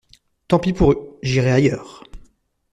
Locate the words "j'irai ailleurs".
1.21-2.03